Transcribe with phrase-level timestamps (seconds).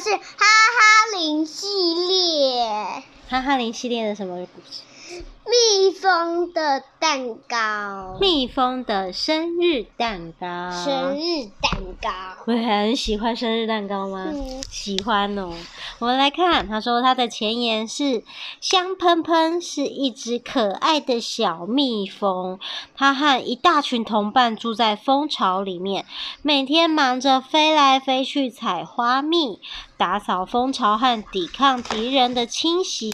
[0.00, 1.66] 是哈哈林系
[2.08, 3.02] 列。
[3.28, 4.82] 哈哈林系列的什么故事？
[5.46, 12.10] 蜜蜂的蛋糕，蜜蜂的生日蛋糕，生日蛋糕。
[12.46, 14.24] 我很喜欢生日蛋糕吗？
[14.32, 15.52] 嗯，喜欢哦。
[15.98, 18.24] 我们来看，他说他的前言是：
[18.60, 22.58] 香喷喷是一只可爱的小蜜蜂，
[22.94, 26.06] 它和一大群同伴住在蜂巢里面，
[26.40, 29.60] 每天忙着飞来飞去采花蜜，
[29.98, 33.12] 打扫蜂巢和抵抗敌人的侵袭。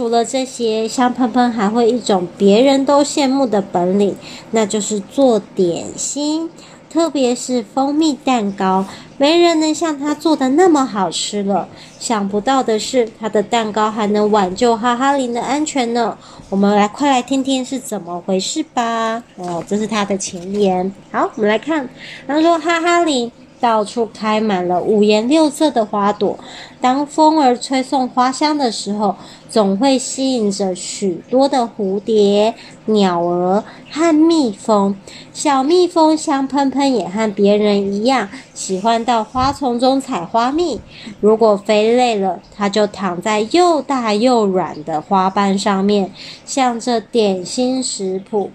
[0.00, 4.16] 除了这些，香喷喷还会一种别人都羡慕的本领，
[4.52, 6.48] 那就是做点心，
[6.90, 8.86] 特别是蜂蜜蛋糕，
[9.18, 11.68] 没人能像他做的那么好吃了。
[11.98, 16.16] 想不到的是，他的蛋糕还能挽救哈哈林的安全呢。
[16.48, 19.22] 我们来快来听听是怎么回事吧。
[19.36, 20.90] 哦，这是他的前言。
[21.12, 21.86] 好，我们来看，
[22.26, 23.30] 他说哈哈林。
[23.60, 26.38] 到处开满了五颜六色的花朵，
[26.80, 29.14] 当风儿吹送花香的时候，
[29.48, 32.54] 总会吸引着许多的蝴蝶、
[32.86, 34.96] 鸟儿和蜜蜂。
[35.32, 40.80] 小蜜蜂香喷喷也和别人一样，喜欢到花丛中采花蜜。
[41.20, 46.12] 如果飞累了，它就躺在又大又软的花瓣上面，
[46.44, 48.50] 向着点心食谱。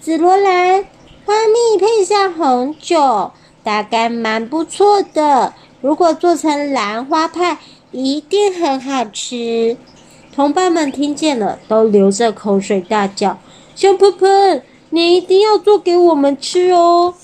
[0.00, 0.84] 紫罗兰
[1.24, 3.32] 花蜜配上红酒。
[3.64, 7.58] 大概蛮不错的，如果做成兰花派，
[7.90, 9.76] 一定很好吃。
[10.34, 13.38] 同伴们听见了，都流着口水大叫
[13.76, 17.14] ：“香喷喷，你一定要做给我们吃哦！”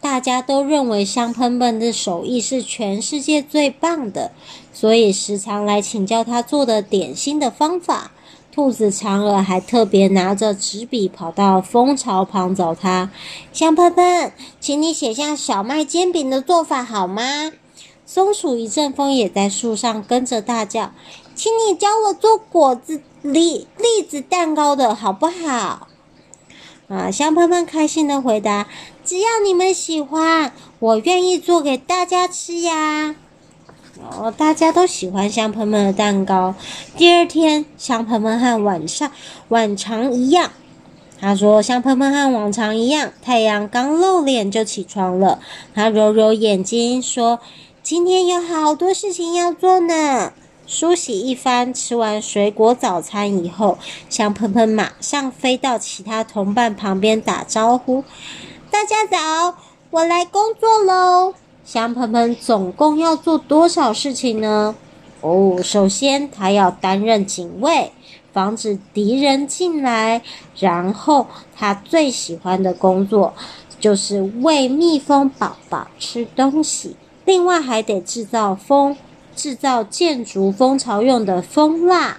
[0.00, 4.30] 大家都认为香喷喷的手艺是全世界最棒的，
[4.72, 8.12] 所以时常来请教他做的点心的方法。
[8.58, 13.08] 兔子嫦娥还特别拿着纸笔跑到蜂巢旁找他。
[13.52, 17.52] 香喷喷，请你写下小麦煎饼的做法好吗？
[18.04, 20.90] 松鼠一阵风也在树上跟着大叫
[21.36, 25.86] ：“请你教我做果子栗栗子蛋糕的好不好？”
[26.90, 28.66] 啊，香喷喷开心地回答
[29.06, 33.14] ：“只要你们喜欢，我愿意做给大家吃呀。”
[34.00, 36.54] 哦，大家都喜欢香喷喷的蛋糕。
[36.96, 39.10] 第二天，香喷喷和晚上
[39.48, 40.52] 往常一样。
[41.20, 45.40] 他说：“香喷喷和往常一样，太阳刚露脸就起床了。
[45.74, 47.40] 他揉揉眼睛说
[47.82, 50.32] ：‘今天有好多事情要做呢。’
[50.64, 58.04] 梳洗一番，吃完水果早餐以后，香喷喷马上飞到其他同伴旁边打招呼
[58.70, 59.56] ：‘大家早，
[59.90, 61.34] 我来工作喽。’”
[61.68, 64.74] 香喷喷总共要做多少事情呢？
[65.20, 67.92] 哦，首先他要担任警卫，
[68.32, 70.22] 防止敌人进来。
[70.58, 73.34] 然后他最喜欢的工作
[73.78, 76.96] 就是喂蜜蜂宝宝吃东西。
[77.26, 78.96] 另外还得制造蜂，
[79.36, 82.16] 制造建筑蜂巢用的蜂蜡。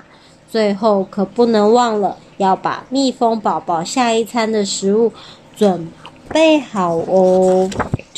[0.48, 5.12] 最后可不能忘了要把蜜蜂宝宝下一餐的食物
[5.56, 5.92] 准
[6.32, 7.68] 备好哦。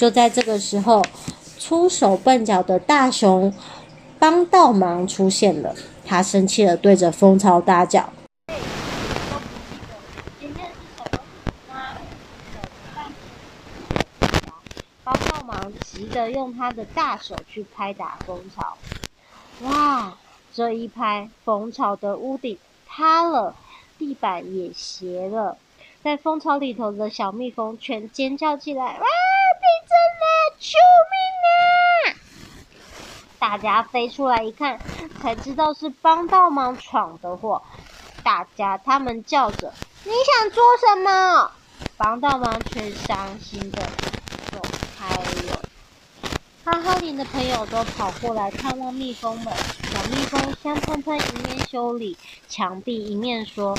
[0.02, 1.00] 就在这个时候，
[1.60, 3.54] 粗手笨脚的大熊
[4.18, 5.76] 帮倒忙出现了。
[6.04, 8.12] 他生气地对着蜂巢大叫
[15.04, 18.76] ：“帮倒忙急得用他的大手去拍打蜂巢。
[19.62, 20.18] 哇！
[20.52, 22.58] 这一拍，蜂巢的屋顶
[22.88, 23.54] 塌了，
[24.00, 25.60] 地板也斜了。
[26.04, 29.06] 在蜂巢里头的小蜜蜂全尖叫起来：“哇！”
[29.62, 30.26] 地震了！
[30.60, 30.70] 救
[31.12, 32.18] 命啊！
[33.42, 34.80] 大家飞出来一看，
[35.20, 37.64] 才知道是帮倒忙闯的祸。
[38.22, 39.74] 大家他们叫着
[40.06, 41.52] ：“你想做什么？”
[41.98, 43.82] 帮倒忙却伤心的
[44.52, 44.62] 走
[44.96, 45.60] 开了。
[46.64, 49.52] 哈哈林的朋友都跑过来看望蜜蜂们。
[49.92, 52.16] 小蜜蜂香喷喷一面修理
[52.48, 53.76] 墙壁，一面说。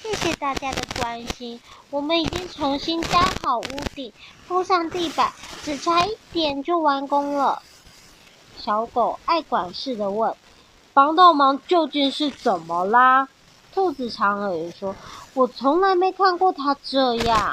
[0.00, 4.10] 谢谢大家的关心，我们已经重新搭好屋顶，
[4.48, 5.30] 铺上地板，
[5.62, 7.62] 只差一点就完工了。
[8.64, 10.32] 小狗爱管事的问
[10.94, 13.28] ：“帮倒忙究竟是怎么啦？”
[13.74, 14.94] 兔子长耳也说
[15.34, 17.52] ：“我从来没看过他这样。”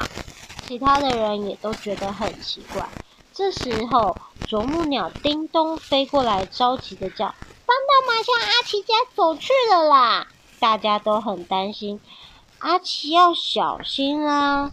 [0.68, 2.88] 其他的人也都觉得很奇怪。
[3.34, 4.16] 这时候，
[4.46, 7.34] 啄木鸟叮咚飞过来，着急的叫
[7.66, 10.28] ：“帮倒忙向阿奇家走去了啦！”
[10.60, 12.00] 大家都很担心。
[12.58, 14.70] 阿奇要小心啦！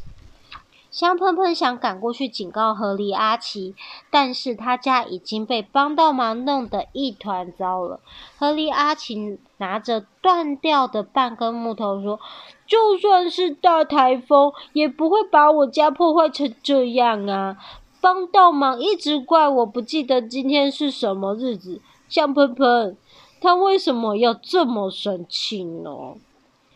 [0.97, 3.75] 香喷喷想赶过去警告河狸阿奇，
[4.09, 7.99] 但是他家已经被帮倒忙弄得一团糟了。
[8.39, 12.19] 河狸阿奇拿着断掉的半根木头说
[12.65, 17.57] ：“就算是大台风，也不会把我家破坏成这样啊！”
[18.01, 21.79] 帮倒忙，一直怪我不记得今天是什么日子。
[22.09, 22.97] 香喷喷，
[23.39, 26.15] 他为什么要这么生气呢？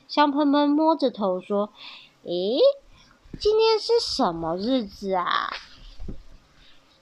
[0.08, 1.70] 香喷喷摸着头说
[2.24, 2.60] ：“诶，
[3.42, 5.52] 今天是什么日子啊？”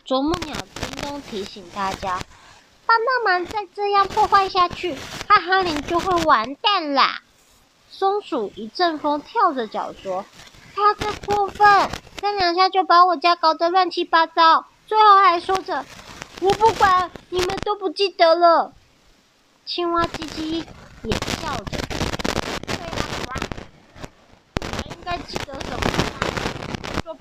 [0.06, 2.18] 啄木鸟叮咚提醒大家
[2.88, 4.96] ：“帮帮忙，再这样破坏下去，
[5.28, 7.22] 哈哈林就会完蛋啦。”
[7.92, 10.24] 松鼠一阵风跳着脚说
[10.74, 11.90] ：“他真过分，
[12.22, 15.86] 三两下就把我家搞得乱七八糟，最后还说着
[16.40, 18.72] ‘我不管，你们都不记得了’。”
[19.68, 20.66] 青蛙唧唧
[21.04, 21.78] 也笑着
[22.66, 22.76] ：“对
[23.28, 23.36] 啊，
[24.62, 26.20] 你们应该记得什么吧？
[27.04, 27.16] 说。”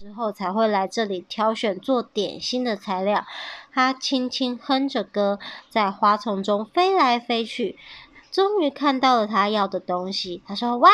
[0.00, 3.24] 之后才会来这里挑选做点心的材料。
[3.72, 5.38] 他轻轻哼着歌，
[5.70, 7.78] 在花丛中飞来飞去，
[8.32, 10.42] 终于看到了他要的东西。
[10.46, 10.90] 他说：“哇，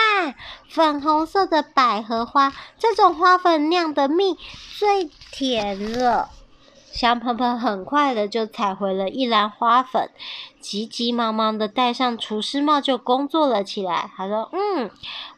[0.68, 4.36] 粉红色的百合花，这种花粉酿的蜜
[4.78, 6.28] 最甜了。”
[6.94, 10.10] 香喷喷很快的就采回了一篮花粉，
[10.60, 14.08] 急急忙忙的戴上厨师帽就工作了起来。
[14.16, 14.88] 他说：“嗯，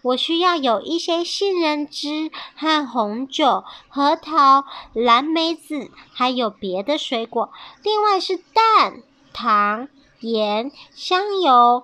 [0.02, 7.50] 我需要有一些杏仁汁和红酒、核桃、蓝莓子，还有别的水果。
[7.82, 9.00] 另外是蛋、
[9.32, 9.88] 糖、
[10.20, 11.82] 盐、香油，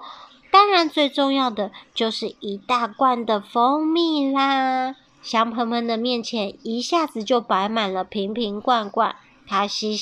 [0.50, 9.16] 当然最重要的就是一大罐的蜂蜜啦！”香喷喷的面前一下子就摆满了瓶瓶罐罐。
[9.46, 9.96] 他细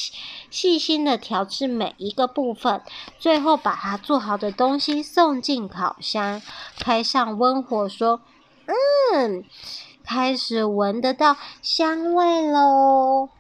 [0.51, 2.83] 细心的调制每一个部分，
[3.19, 6.41] 最后把他做好的东西送进烤箱，
[6.79, 8.21] 开上温火，说
[9.15, 9.45] ：“嗯，
[10.05, 13.31] 开始闻得到香味喽。”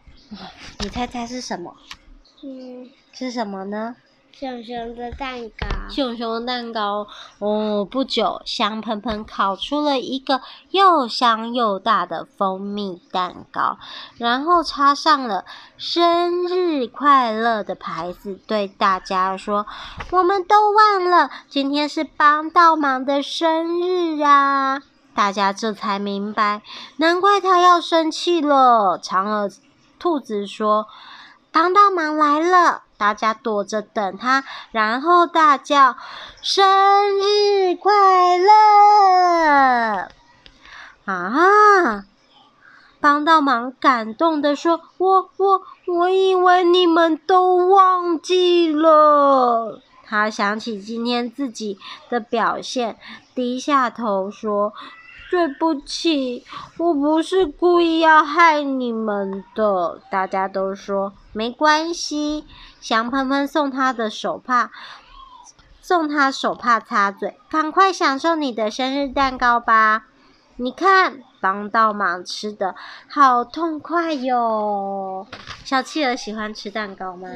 [0.81, 1.77] 你猜猜是什么？
[2.43, 3.97] 嗯，是什么呢？
[4.33, 7.07] 熊熊的蛋糕，熊熊的蛋糕
[7.41, 7.85] 哦！
[7.85, 10.41] 不久，香喷喷烤出了一个
[10.71, 13.79] 又香又大的蜂蜜蛋糕，
[14.17, 15.45] 然后插上了
[15.77, 19.67] “生日快乐”的牌子，对大家说
[20.11, 24.81] ：“我们都忘了，今天是帮倒忙的生日啊！”
[25.15, 26.63] 大家这才明白，
[26.97, 28.97] 难怪他要生气了。
[28.97, 29.51] 长耳
[29.99, 30.87] 兔子说
[31.53, 35.97] ：“帮倒忙来了。”大家躲着等他，然后大叫
[36.43, 40.09] ：“生日快乐！”
[41.11, 42.05] 啊！
[43.01, 51.79] 帮倒忙感动地说：“我我我以为你们都忘记了。”他想起今天自己
[52.11, 52.99] 的表现，
[53.35, 54.75] 低下头说。
[55.31, 56.45] 对不起，
[56.77, 60.01] 我不是故意要害你们的。
[60.11, 62.45] 大家都说没关系。
[62.81, 64.71] 香喷喷送他的手帕，
[65.81, 67.39] 送他手帕擦嘴。
[67.51, 70.07] 赶快享受你的生日蛋糕吧！
[70.57, 72.75] 你看，帮倒忙吃的
[73.09, 75.27] 好痛快哟。
[75.65, 77.29] 小企鹅喜欢吃蛋糕吗？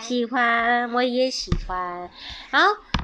[0.00, 2.08] 喜欢，我也喜欢。
[2.50, 2.58] 好。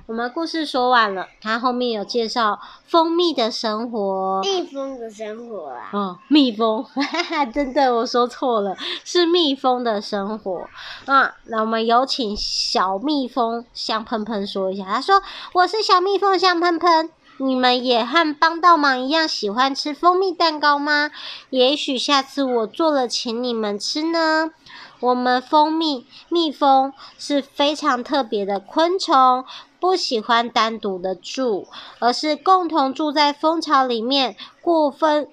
[0.08, 5.90] 我们故事说完了，它后面有介绍蜂蜜的生活，蜜蜂的生活啊。
[5.92, 8.74] 哦，蜜蜂，哈哈，真的我说错了，
[9.04, 10.66] 是蜜蜂的生活。
[11.04, 14.84] 啊，那我们有请小蜜蜂香喷喷说一下。
[14.84, 15.22] 他说
[15.52, 21.10] ：“我是小蜜蜂香喷喷，你们也和帮倒忙一样喜欢吃蜂蜜蛋糕吗？
[21.50, 24.52] 也许下次我做了，请你们吃呢。
[25.00, 29.44] 我们蜂蜜蜜蜂是非常特别的昆虫。”
[29.80, 31.68] 不喜欢单独的住，
[32.00, 35.28] 而是共同住在蜂巢里面，过分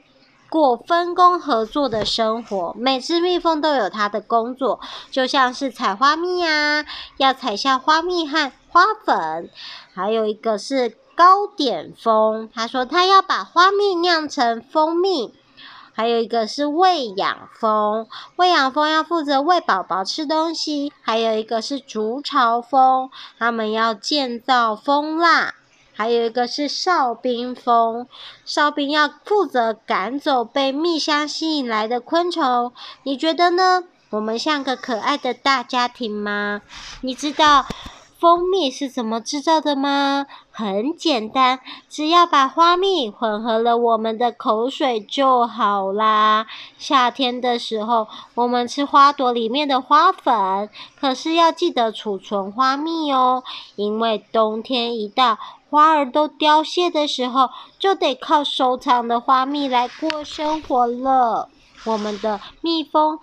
[0.51, 2.75] 过分工合作的生活。
[2.77, 4.79] 每只蜜蜂都有它的工作，
[5.10, 6.86] 就像是采花蜜啊，
[7.17, 9.50] 要采下花蜜和花粉。
[9.95, 15.34] 还有一个是糕点蜂，他说他要把花蜜酿成蜂蜜。
[15.95, 20.91] 还有一个是喂养蜂，喂养蜂要负责喂宝宝吃东西。
[21.01, 23.09] 还有一个是筑巢蜂，
[23.39, 25.53] 他们要建造蜂蜡。
[25.93, 28.07] 还有一个是哨兵蜂，
[28.43, 32.73] 哨兵要负责赶走被蜜香吸引来的昆虫。
[33.03, 33.85] 你觉得呢？
[34.11, 36.61] 我们像个可爱的大家庭吗？
[37.01, 37.65] 你知道
[38.25, 40.25] 蜂蜜是怎么制造的吗？
[40.50, 46.48] 很简单，只要把花蜜混合了我们的口水就好啦。
[46.75, 50.67] 夏天的时候，我们吃花朵里面的花粉，
[51.00, 53.44] 可是要记得储存花蜜哦，
[53.75, 55.38] 因为冬天一到，
[55.70, 61.50] 花儿都凋谢的时候，就得靠收藏的花蜜来过生活了。
[61.86, 63.20] 我们的蜜蜂。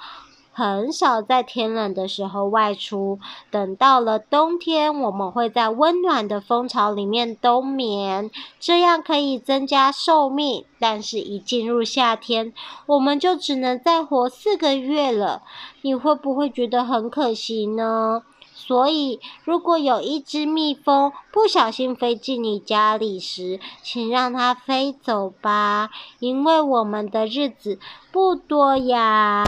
[0.55, 3.19] 很少在天冷的时候外出，
[3.51, 8.31] 等到了冬天，我们会在温暖的蜂巢里面冬眠，
[8.61, 10.67] 这样可以增加寿命。
[10.79, 12.53] 但是，一进入夏天，
[12.85, 15.43] 我们就只能再活四个月了。
[15.81, 18.23] 你会不会觉得很可惜呢？
[18.55, 27.79] 所以，如果有一只蜜蜂不小心飞进你家里时，请让它飞走吧，因为我们的日子
[28.13, 29.45] 不多呀。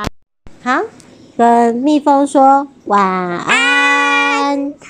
[0.64, 0.80] 好。
[1.37, 4.75] 跟蜜蜂说晚安。